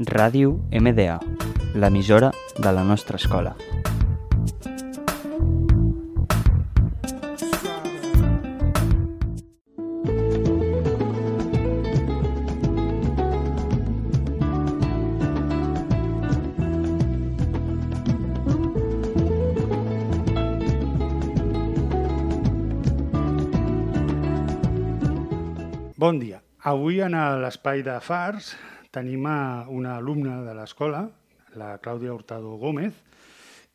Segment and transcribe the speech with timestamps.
[0.00, 1.18] Ràdio MDA,
[1.76, 3.52] l'emissora de la nostra escola.
[26.00, 26.40] Bon dia.
[26.64, 27.12] Avui en
[27.44, 28.54] l'espai de Fars
[28.90, 31.04] tenim una alumna de l'escola,
[31.58, 32.94] la Clàudia Hurtado Gómez,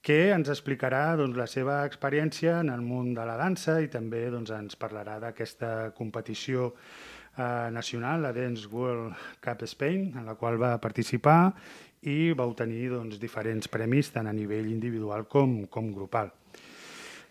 [0.06, 4.28] que ens explicarà doncs, la seva experiència en el món de la dansa i també
[4.30, 10.62] doncs, ens parlarà d'aquesta competició eh, nacional, la Dance World Cup Spain, en la qual
[10.62, 11.40] va participar
[12.06, 16.30] i va obtenir doncs, diferents premis tant a nivell individual com, com grupal.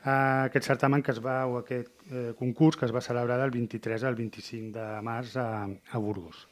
[0.04, 3.54] Uh, aquest certamen que es va, o aquest eh, concurs que es va celebrar del
[3.54, 6.42] 23 al 25 de març a, a Burgos.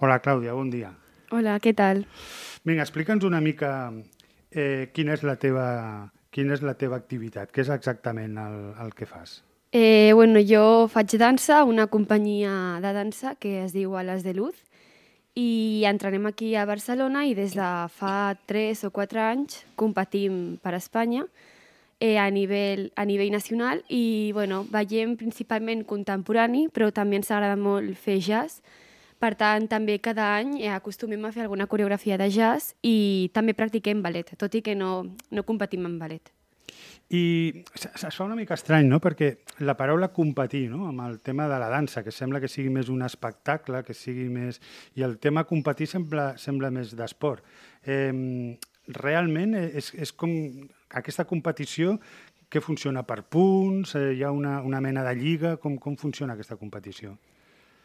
[0.00, 0.92] Hola, Clàudia, bon dia.
[1.32, 2.04] Hola, què tal?
[2.64, 3.92] Vinga, explica'ns una mica
[4.50, 5.66] eh, quina, és la teva,
[6.30, 9.40] quina és la teva activitat, què és exactament el, el que fas.
[9.72, 14.34] Eh, bueno, jo faig dansa a una companyia de dansa que es diu Alas de
[14.36, 14.58] Luz
[15.32, 20.74] i entrenem aquí a Barcelona i des de fa 3 o 4 anys competim per
[20.76, 21.24] Espanya
[22.02, 27.56] eh, a, nivell, a nivell nacional i bueno, veiem principalment contemporani, però també ens agrada
[27.56, 28.60] molt fer jazz.
[29.22, 33.54] Per tant, també cada any eh, acostumem a fer alguna coreografia de jazz i també
[33.54, 36.32] practiquem ballet, tot i que no, no competim en ballet.
[37.12, 39.28] I es fa una mica estrany, no?, perquè
[39.62, 42.90] la paraula competir, no?, amb el tema de la dansa, que sembla que sigui més
[42.90, 44.58] un espectacle, que sigui més...
[44.98, 47.44] I el tema competir sembla, sembla més d'esport.
[47.84, 48.56] Eh,
[48.98, 50.32] realment és, és com
[50.98, 52.00] aquesta competició
[52.50, 56.34] que funciona per punts, eh, hi ha una, una mena de lliga, com, com funciona
[56.34, 57.14] aquesta competició?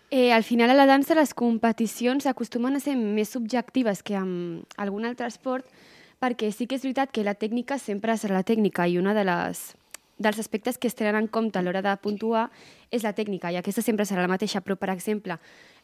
[0.10, 4.64] Eh, al final a la dansa les competicions acostumen a ser més subjectives que amb
[4.80, 5.68] algun altre esport
[6.24, 9.26] perquè sí que és veritat que la tècnica sempre serà la tècnica i una de
[9.28, 9.74] les
[10.18, 12.48] dels aspectes que es tenen en compte a l'hora de puntuar
[12.90, 15.38] és la tècnica, i aquesta sempre serà la mateixa, però, per exemple,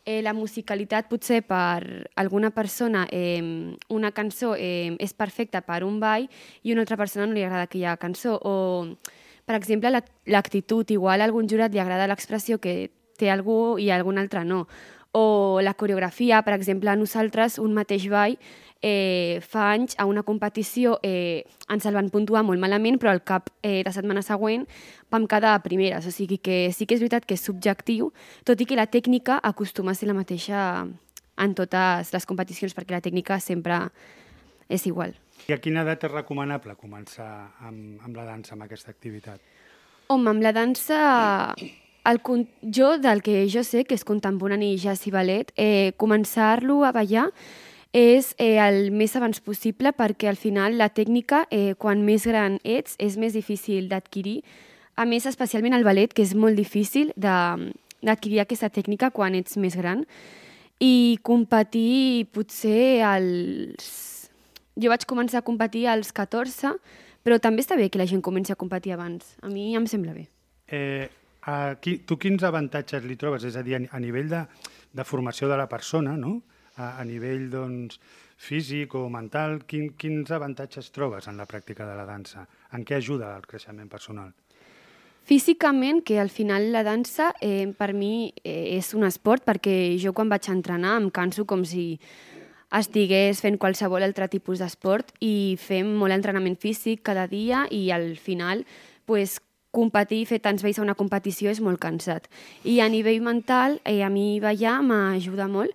[0.06, 6.00] eh, la musicalitat potser per alguna persona eh, una cançó eh, és perfecta per un
[6.00, 6.30] ball
[6.64, 8.88] i una altra persona no li agrada aquella cançó o
[9.46, 12.90] per exemple l'actitud, igual a algun jurat li agrada l'expressió que
[13.24, 14.66] té algú i algun altre no
[15.14, 18.34] o la coreografia, per exemple, a nosaltres un mateix ball
[18.82, 23.22] eh, fa anys a una competició eh, ens el van puntuar molt malament, però al
[23.22, 24.66] cap eh, de setmana següent
[25.14, 26.10] vam quedar a primeres.
[26.10, 28.10] O sigui que sí que és veritat que és subjectiu,
[28.44, 30.82] tot i que la tècnica acostuma a ser la mateixa
[31.38, 33.86] en totes les competicions, perquè la tècnica sempre
[34.66, 35.14] és igual.
[35.46, 37.30] I a quina edat és recomanable començar
[37.62, 39.38] amb, amb la dansa, amb aquesta activitat?
[40.10, 41.00] Home, amb la dansa
[42.06, 42.20] el,
[42.62, 47.30] jo, del que jo sé, que és contemporani jazz i ballet, eh, començar-lo a ballar
[47.94, 52.58] és eh, el més abans possible perquè al final la tècnica, eh, quan més gran
[52.66, 54.42] ets, és més difícil d'adquirir.
[54.98, 59.78] A més, especialment el ballet, que és molt difícil d'adquirir aquesta tècnica quan ets més
[59.78, 60.04] gran.
[60.82, 64.30] I competir potser als...
[64.74, 66.74] Jo vaig començar a competir als 14,
[67.24, 69.36] però també està bé que la gent comenci a competir abans.
[69.46, 70.28] A mi em sembla bé.
[70.68, 71.08] Eh,
[71.52, 73.44] aquí, tu quins avantatges li trobes?
[73.44, 74.44] És a dir, a nivell de,
[74.94, 76.42] de formació de la persona, no?
[76.78, 78.00] a, a nivell doncs,
[78.44, 82.48] físic o mental, quin, quins avantatges trobes en la pràctica de la dansa?
[82.74, 84.34] En què ajuda el creixement personal?
[85.24, 90.12] Físicament, que al final la dansa eh, per mi eh, és un esport perquè jo
[90.12, 91.94] quan vaig entrenar em canso com si
[92.74, 98.18] estigués fent qualsevol altre tipus d'esport i fem molt entrenament físic cada dia i al
[98.18, 98.66] final
[99.06, 99.38] pues,
[99.74, 102.30] competir i fer tants vells a una competició és molt cansat.
[102.64, 105.74] I a nivell mental, eh, a mi ballar m'ajuda molt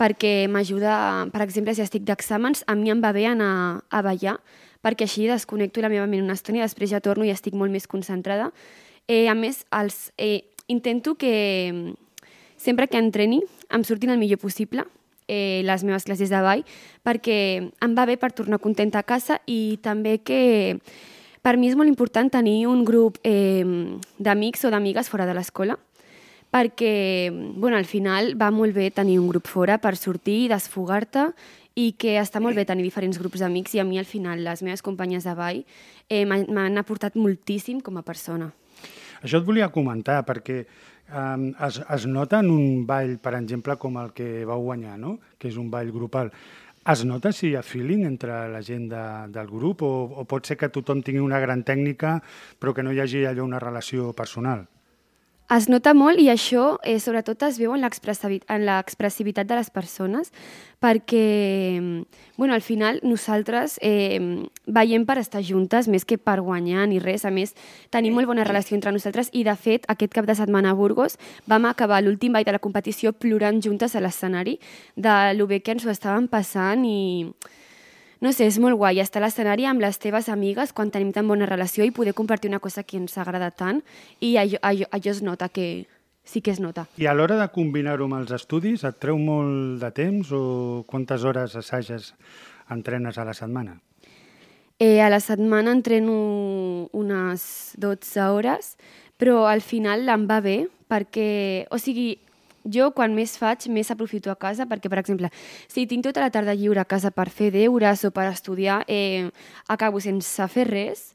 [0.00, 4.38] perquè m'ajuda, per exemple, si estic d'exàmens, a mi em va bé anar a ballar,
[4.80, 7.72] perquè així desconnecto la meva ment una estona i després ja torno i estic molt
[7.72, 8.48] més concentrada.
[9.04, 11.92] Eh, a més, els, eh, intento que
[12.56, 14.86] sempre que entreni em surtin el millor possible
[15.28, 16.64] eh, les meves classes de ball,
[17.04, 20.80] perquè em va bé per tornar contenta a casa i també que
[21.42, 23.64] per mi és molt important tenir un grup eh,
[24.18, 25.78] d'amics o d'amigues fora de l'escola,
[26.50, 31.30] perquè bueno, al final va molt bé tenir un grup fora per sortir, desfogar-te
[31.78, 34.62] i que està molt bé tenir diferents grups d'amics i a mi al final les
[34.66, 35.62] meves companyes de ball
[36.08, 38.50] eh, m'han aportat moltíssim com a persona.
[39.22, 40.64] Això et volia comentar perquè
[41.12, 45.18] um, es, es nota en un ball, per exemple, com el que vau guanyar, no?
[45.38, 46.32] que és un ball grupal,
[46.88, 49.04] es nota si hi ha feeling entre la gent de,
[49.34, 49.92] del grup o,
[50.22, 52.16] o pot ser que tothom tingui una gran tècnica
[52.58, 54.64] però que no hi hagi allò una relació personal?
[55.50, 59.70] Es nota molt i això eh, sobretot es veu en l'expressivi- en l'expressivitat de les
[59.74, 60.30] persones
[60.78, 62.06] perquè,
[62.36, 67.26] bueno, al final nosaltres eh, veiem per estar juntes més que per guanyar ni res.
[67.26, 67.56] A més,
[67.90, 71.18] tenim molt bona relació entre nosaltres i, de fet, aquest cap de setmana a Burgos
[71.50, 74.60] vam acabar l'últim ball de la competició plorant juntes a l'escenari
[74.94, 77.26] de lo bé que ens ho estàvem passant i
[78.20, 81.28] no sé, és molt guai estar a l'escenari amb les teves amigues quan tenim tan
[81.28, 83.80] bona relació i poder compartir una cosa que ens agrada tant
[84.20, 85.86] i allò, allò, allò es nota que
[86.24, 86.86] sí que es nota.
[87.00, 91.24] I a l'hora de combinar-ho amb els estudis, et treu molt de temps o quantes
[91.24, 92.12] hores assages
[92.70, 93.80] entrenes a la setmana?
[94.80, 98.76] Eh, a la setmana entreno unes 12 hores,
[99.20, 100.58] però al final em va bé
[100.88, 102.14] perquè, o sigui,
[102.64, 105.30] jo quan més faig, més aprofito a casa, perquè, per exemple,
[105.68, 109.30] si tinc tota la tarda lliure a casa per fer deures o per estudiar, eh,
[109.68, 111.14] acabo sense fer res,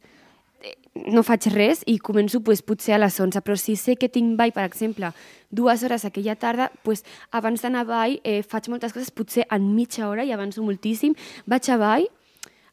[0.61, 0.75] eh,
[1.11, 4.37] no faig res i començo pues, potser a les 11, però si sé que tinc
[4.37, 5.11] ball, per exemple,
[5.51, 9.73] dues hores aquella tarda, pues, abans d'anar a ball eh, faig moltes coses, potser en
[9.75, 11.15] mitja hora i avanço moltíssim,
[11.45, 12.07] vaig a ball,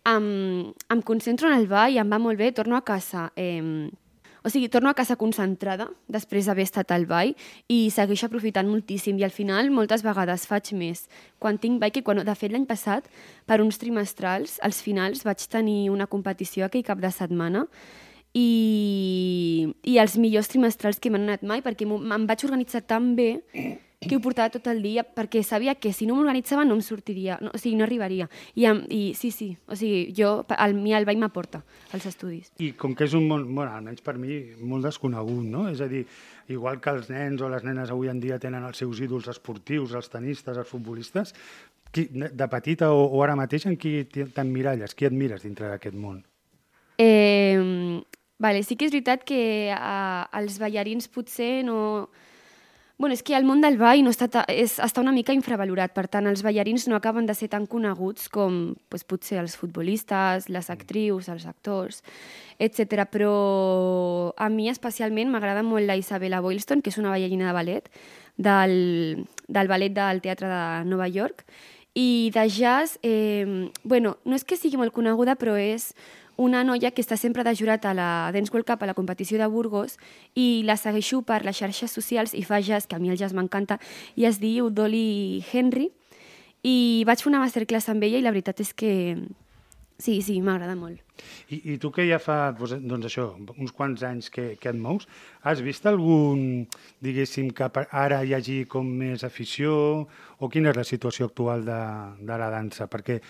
[0.05, 3.31] em, em concentro en el ball, em va molt bé, torno a casa...
[3.37, 3.91] Eh,
[4.45, 7.35] o sigui, torno a casa concentrada després d'haver estat al ball
[7.71, 11.07] i segueixo aprofitant moltíssim i al final moltes vegades faig més.
[11.39, 13.07] Quan tinc ball que quan, de fet l'any passat
[13.47, 17.67] per uns trimestrals, als finals vaig tenir una competició aquell cap de setmana
[18.35, 23.31] i, i els millors trimestrals que m'han anat mai perquè em vaig organitzar tan bé
[24.09, 27.39] que ho portava tot el dia perquè sabia que si no m'organitzava no em sortiria,
[27.43, 28.29] no, o sigui, no arribaria.
[28.55, 31.63] I, i sí, sí, o sigui, jo, el, mi el ball m'aporta
[31.93, 32.51] als estudis.
[32.63, 35.69] I com que és un món, bueno, almenys per mi, molt desconegut, no?
[35.71, 36.05] És a dir,
[36.53, 39.95] igual que els nens o les nenes avui en dia tenen els seus ídols esportius,
[39.99, 41.35] els tenistes, els futbolistes,
[41.93, 44.97] qui, de petita o, o ara mateix en qui t'emmiralles?
[44.97, 46.23] Qui admires dintre d'aquest món?
[46.99, 48.03] Eh,
[48.43, 52.09] vale, sí que és veritat que a, els ballarins potser no...
[52.99, 55.91] Bueno, és que el món del ball no està, ta- és, està una mica infravalorat,
[55.97, 60.49] per tant, els ballarins no acaben de ser tan coneguts com pues, potser els futbolistes,
[60.53, 62.03] les actrius, els actors,
[62.63, 63.07] etc.
[63.11, 63.33] Però
[64.37, 67.91] a mi especialment m'agrada molt la Isabella Boylston, que és una ballarina de ballet,
[68.37, 71.43] del, del ballet del Teatre de Nova York,
[71.95, 75.91] i de jazz, eh, bueno, no és que sigui molt coneguda, però és
[76.37, 79.39] una noia que està sempre de jurat a la Dance World Cup, a la competició
[79.39, 79.99] de Burgos,
[80.35, 83.35] i la segueixo per les xarxes socials i fa jazz, que a mi el jazz
[83.35, 83.79] m'encanta,
[84.17, 85.91] i es diu Dolly Henry,
[86.63, 88.93] i vaig fer una masterclass amb ella i la veritat és que
[90.03, 91.01] sí, sí, m'agrada molt.
[91.55, 94.79] I, I tu que ja fa, doncs, doncs això, uns quants anys que, que et
[94.79, 95.07] mous,
[95.47, 96.67] has vist algun,
[97.05, 97.69] diguéssim, que
[98.03, 99.75] ara hi hagi com més afició
[100.43, 101.81] o quina és la situació actual de,
[102.27, 102.89] de la dansa?
[102.91, 103.21] Perquè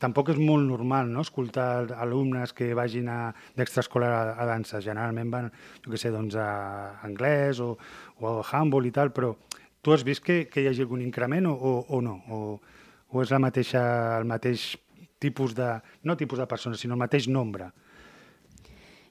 [0.00, 1.26] tampoc és molt normal no?
[1.26, 3.10] escoltar alumnes que vagin
[3.58, 4.80] d'extraescolar a, a dansa.
[4.84, 5.50] Generalment van,
[5.84, 6.48] jo què sé, doncs a
[7.04, 7.74] anglès o,
[8.22, 9.34] o a handball i tal, però
[9.82, 12.20] tu has vist que, que hi hagi algun increment o, o, o no?
[12.30, 12.40] O,
[13.12, 13.82] o és la mateixa,
[14.16, 14.70] el mateix
[15.22, 17.70] tipus de, no tipus de persones, sinó el mateix nombre.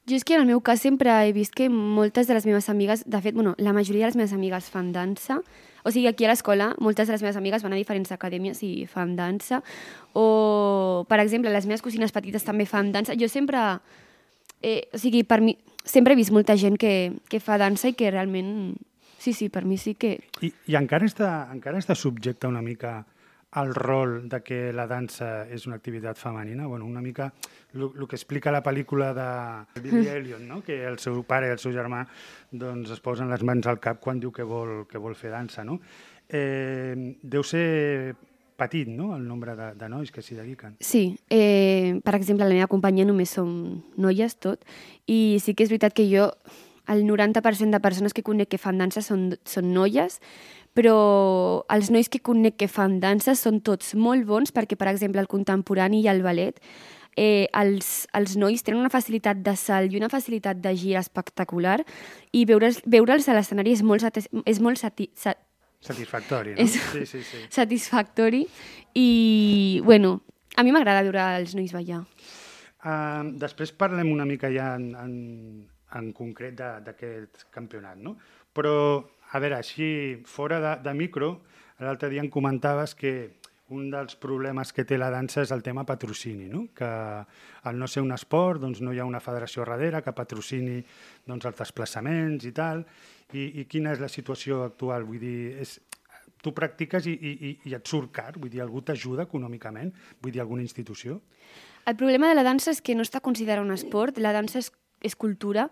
[0.09, 2.67] Jo és que en el meu cas sempre he vist que moltes de les meves
[2.73, 5.39] amigues, de fet, bueno, la majoria de les meves amigues fan dansa,
[5.85, 8.87] o sigui, aquí a l'escola moltes de les meves amigues van a diferents acadèmies i
[8.89, 9.61] fan dansa,
[10.17, 13.13] o, per exemple, les meves cosines petites també fan dansa.
[13.17, 13.61] Jo sempre,
[14.61, 15.55] eh, o sigui, per mi,
[15.85, 18.73] sempre he vist molta gent que, que fa dansa i que realment,
[19.21, 20.17] sí, sí, per mi sí que...
[20.41, 23.03] I, i encara, està, encara està subjecte una mica
[23.51, 26.67] al rol de que la dansa és una activitat femenina?
[26.67, 27.33] Bueno, una mica
[27.73, 30.61] el que explica la pel·lícula de Billy Elliot, no?
[30.63, 32.05] que el seu pare i el seu germà
[32.51, 35.63] doncs, es posen les mans al cap quan diu que vol, que vol fer dansa.
[35.67, 35.79] No?
[36.27, 38.15] Eh, deu ser
[38.61, 40.75] petit, no?, el nombre de, de nois que s'hi dediquen.
[40.79, 43.49] Sí, eh, per exemple, la meva companyia només som
[43.97, 44.67] noies tot,
[45.09, 46.29] i sí que és veritat que jo,
[46.91, 50.19] el 90% de persones que conec que fan dansa són, són noies,
[50.77, 50.95] però
[51.71, 55.27] els nois que conec que fan dansa són tots molt bons perquè, per exemple, el
[55.31, 56.59] contemporani i el ballet,
[57.19, 61.81] eh, els, els nois tenen una facilitat de salt i una facilitat de gir espectacular
[62.31, 65.35] i veure'ls veure a l'escenari és molt, satis, és molt sati, sa,
[65.81, 66.61] Satisfactori, no?
[66.61, 67.37] És- Sí, sí, sí.
[67.49, 68.45] satisfactori
[68.93, 70.21] i, bueno,
[70.55, 72.03] a mi m'agrada veure els nois ballar.
[72.81, 75.15] Uh, després parlem una mica ja en, en,
[75.97, 78.15] en concret d'aquest campionat, no?
[78.53, 78.73] Però,
[79.31, 81.41] a veure, així, fora de, de micro,
[81.79, 83.13] l'altre dia em comentaves que
[83.71, 86.65] un dels problemes que té la dansa és el tema patrocini, no?
[86.75, 90.81] que al no ser un esport doncs no hi ha una federació darrere que patrocini
[91.25, 92.83] doncs, els desplaçaments i tal.
[93.31, 95.05] I, I quina és la situació actual?
[95.07, 95.77] Vull dir, és,
[96.43, 98.33] tu practiques i, i- i et surt car?
[98.35, 99.93] Vull dir, algú t'ajuda econòmicament?
[100.19, 101.21] Vull dir, alguna institució?
[101.87, 104.67] El problema de la dansa és que no està considerada un esport, la dansa és
[105.01, 105.69] és cultura.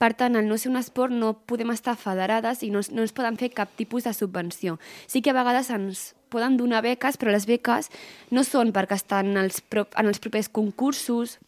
[0.00, 3.14] Per tant, al no ser un esport no podem estar federades i no, no ens
[3.16, 4.78] poden fer cap tipus de subvenció.
[5.06, 7.90] Sí que a vegades ens poden donar beques, però les beques
[8.30, 11.38] no són perquè estan en els, pro, en els propers concursos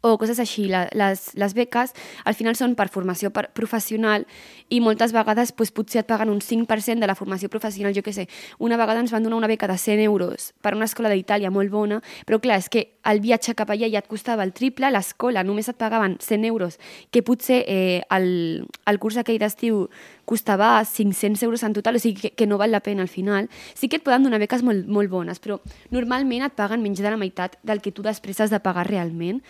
[0.00, 0.66] o coses així.
[0.70, 4.26] La, les, les beques al final són per formació per, professional
[4.70, 8.14] i moltes vegades doncs, potser et paguen un 5% de la formació professional, jo què
[8.16, 8.26] sé.
[8.58, 11.70] Una vegada ens van donar una beca de 100 euros per una escola d'Itàlia molt
[11.70, 15.44] bona, però clar, és que el viatge cap allà ja et costava el triple, l'escola
[15.44, 16.78] només et pagaven 100 euros,
[17.10, 19.86] que potser eh, el, el curs aquell d'estiu
[20.30, 23.50] costava 500 euros en total, o sigui que, que no val la pena al final.
[23.74, 25.58] Sí que et poden donar beques molt, molt bones, però
[25.90, 29.42] normalment et paguen menys de la meitat del que tu després has de pagar realment.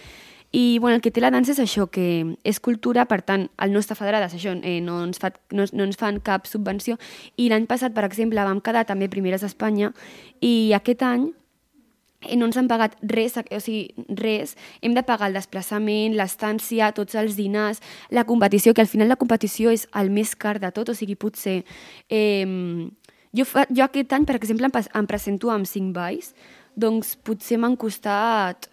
[0.53, 3.71] I bueno, el que té la dansa és això, que és cultura, per tant, el
[3.71, 6.97] nostre federades això, eh, no, ens fa, no, no ens fan cap subvenció.
[7.37, 9.93] I l'any passat, per exemple, vam quedar també primeres d'Espanya
[10.41, 11.31] i aquest any
[12.37, 14.57] no ens han pagat res, o sigui, res.
[14.85, 17.81] Hem de pagar el desplaçament, l'estància, tots els dinars,
[18.13, 21.17] la competició, que al final la competició és el més car de tot, o sigui,
[21.17, 21.63] potser...
[22.09, 22.45] Eh,
[23.33, 26.35] jo, fa, jo aquest any, per exemple, em, em presento amb 5 balls,
[26.77, 28.69] doncs potser m'han costat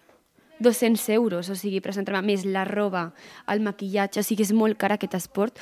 [0.60, 3.12] 200 euros, o sigui, presentar-me més la roba,
[3.48, 5.58] el maquillatge, o sigui, és molt car aquest esport.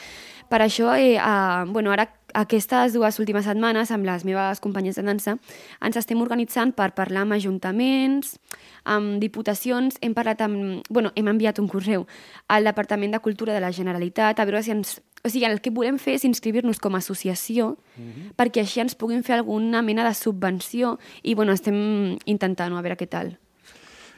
[0.50, 5.04] Per això, eh, eh, bueno, ara aquestes dues últimes setmanes, amb les meves companyes de
[5.06, 5.36] dansa,
[5.80, 8.36] ens estem organitzant per parlar amb ajuntaments,
[8.84, 10.82] amb diputacions, hem parlat amb...
[10.90, 12.06] Bueno, hem enviat un correu
[12.48, 15.00] al Departament de Cultura de la Generalitat a veure si ens...
[15.26, 18.34] O sigui, el que volem fer és inscriure-nos com a associació mm -hmm.
[18.38, 22.96] perquè així ens puguin fer alguna mena de subvenció i, bueno, estem intentant a veure
[22.96, 23.36] què tal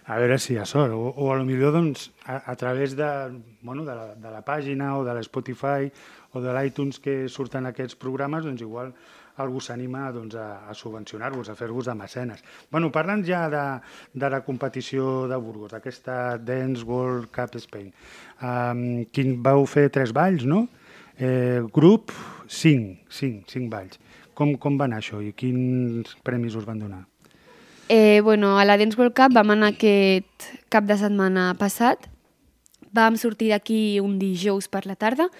[0.08, 2.96] a veure si hi ha sort, o, o a lo millor doncs, a, a través
[2.96, 3.08] de,
[3.60, 5.90] bueno, de, la, de la pàgina o de l'Spotify
[6.32, 8.94] o de l'iTunes que surten aquests programes, doncs igual
[9.38, 12.40] algú s'anima doncs, a, a subvencionar-vos, a fer-vos de mecenes.
[12.72, 13.64] Bueno, parlant ja de,
[14.16, 17.92] de la competició de Burgos, d'aquesta Dance World Cup Spain,
[18.40, 20.64] um, quin vau fer tres balls, no?
[21.18, 22.16] Eh, grup,
[22.48, 24.00] cinc, cinc, cinc balls.
[24.38, 27.04] Com, com va anar això i quins premis us van donar?
[27.90, 32.04] Eh, bueno, a la Dance World Cup vam anar aquest cap de setmana passat.
[32.92, 35.30] Vam sortir d'aquí un dijous per la tarda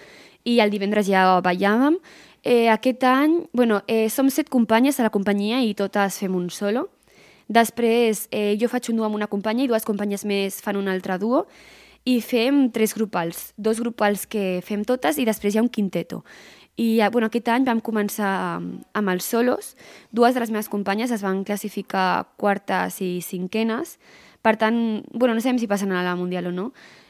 [0.43, 1.99] i el divendres ja ballàvem.
[2.41, 6.49] Eh, aquest any, bueno, eh, som set companyes a la companyia i totes fem un
[6.49, 6.87] solo.
[7.47, 10.89] Després eh, jo faig un duo amb una companya i dues companyes més fan un
[10.89, 11.45] altre duo
[12.05, 16.23] i fem tres grupals, dos grupals que fem totes i després hi ha un quinteto.
[16.79, 18.31] I bueno, aquest any vam començar
[18.61, 19.73] amb els solos.
[20.15, 23.97] Dues de les meves companyes es van classificar quartes i cinquenes.
[24.41, 26.69] Per tant, bueno, no sabem si passen a la Mundial o no.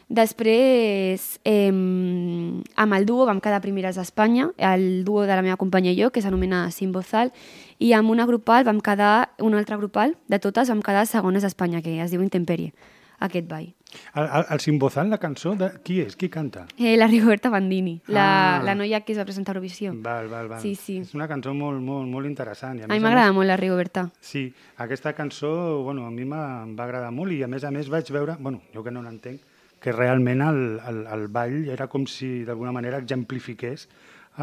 [0.09, 5.57] Després, eh, amb el duo vam quedar primeres a Espanya, el duo de la meva
[5.61, 7.29] companya i jo, que s'anomena Simbozal,
[7.77, 11.53] i amb una grupal vam quedar, un altre grupal de totes, vam quedar segones a
[11.53, 12.73] Espanya, que es diu Intemperie,
[13.19, 13.67] aquest ball.
[14.13, 15.69] El, el, el Simbozal, la cançó, de...
[15.83, 16.15] qui és?
[16.19, 16.65] Qui canta?
[16.77, 18.25] Eh, la Rigoberta Bandini, la,
[18.59, 18.63] ah.
[18.63, 19.93] la noia que es va presentar a Eurovisió.
[20.05, 20.61] Val, val, val.
[20.61, 20.99] Sí, sí.
[21.03, 22.79] És una cançó molt, molt, molt interessant.
[22.79, 24.07] I a, a mi m'agrada molt la Rigoberta.
[24.21, 24.47] Sí,
[24.77, 25.51] aquesta cançó,
[25.83, 26.35] bueno, a mi em
[26.77, 29.41] va agradar molt i a més a més vaig veure, bueno, jo que no n'entenc,
[29.79, 33.87] que realment el, el, el ball era com si d'alguna manera exemplifiqués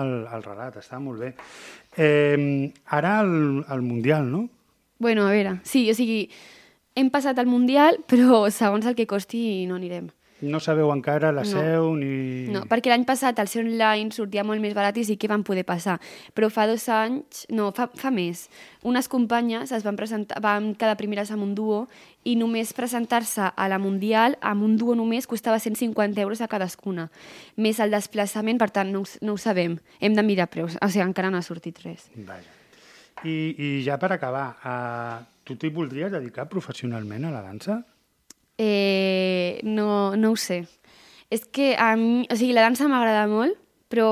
[0.01, 1.33] el, el relat, està molt bé.
[1.97, 4.47] Eh, ara el, el Mundial, no?
[4.99, 6.31] Bueno, a veure, sí, o sigui,
[6.97, 10.11] hem passat al Mundial, però segons el que costi no anirem.
[10.37, 11.49] No sabeu encara la no.
[11.49, 12.45] seu ni...
[12.53, 15.41] No, perquè l'any passat el seu online sortia molt més barat i sí que van
[15.47, 15.95] poder passar.
[16.37, 18.43] Però fa dos anys, no, fa, fa més,
[18.85, 21.79] unes companyes es van presentar, van quedar primeres amb un duo
[22.29, 27.09] i només presentar-se a la Mundial amb un duo només costava 150 euros a cadascuna.
[27.57, 29.79] Més el desplaçament, per tant, no, no ho sabem.
[30.05, 30.77] Hem de mirar preus.
[30.85, 32.11] O sigui, encara no ha sortit res.
[32.29, 32.53] Vaja.
[33.25, 37.79] I, I ja per acabar, uh, Tu t'hi voldries dedicar professionalment a la dansa?
[38.59, 40.65] Eh, no, no ho sé.
[41.31, 43.55] És que a mi, o sigui, la dansa m'agrada molt,
[43.87, 44.09] però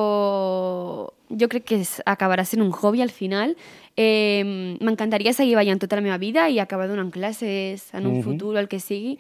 [1.35, 3.57] jo crec que és, acabarà sent un hobby al final.
[3.99, 8.19] Eh, M'encantaria seguir ballant tota la meva vida i acabar donant classes en un uh
[8.19, 8.25] -huh.
[8.25, 9.19] futur o el que sigui,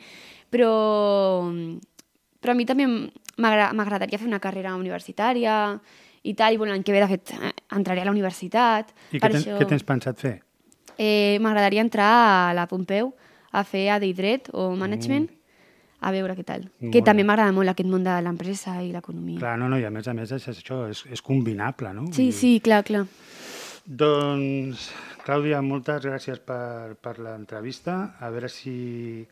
[0.50, 1.42] però,
[2.40, 2.87] però a mi també
[3.37, 5.80] m'agradaria fer una carrera universitària
[6.23, 7.35] i tal, i bueno, l'any que ve, de fet,
[7.71, 8.94] entraré a la universitat.
[9.11, 9.59] I què, ten, això...
[9.59, 10.40] què tens pensat fer?
[10.99, 12.11] Eh, M'agradaria entrar
[12.51, 13.13] a la Pompeu
[13.55, 15.41] a fer a Dret o Management, mm.
[16.01, 16.67] a veure què tal.
[16.81, 19.39] Molt que també m'agrada molt aquest món de l'empresa i l'economia.
[19.39, 22.09] Clar, no, no, i a més a més és, això és, és combinable, no?
[22.13, 22.33] Sí, I...
[22.35, 23.07] sí, clar, clar.
[23.85, 24.89] Doncs,
[25.25, 28.17] Clàudia, moltes gràcies per, per l'entrevista.
[28.21, 29.25] A veure si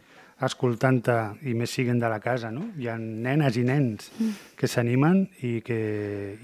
[0.46, 1.16] escoltant-te
[1.48, 2.68] i més siguen de la casa, no?
[2.78, 4.30] Hi ha nenes i nens mm.
[4.58, 5.78] que s'animen i que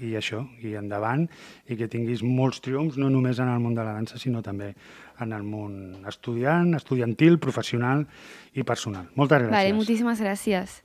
[0.05, 1.25] i això, i endavant,
[1.67, 4.73] i que tinguis molts triomfs, no només en el món de la dansa, sinó també
[5.19, 8.05] en el món estudiant, estudiantil, professional
[8.53, 9.09] i personal.
[9.19, 9.57] Moltes gràcies.
[9.57, 10.83] Vale, moltíssimes gràcies.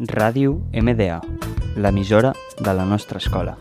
[0.00, 1.20] Ràdio MDA,
[1.76, 3.58] l'emissora de la nostra escola.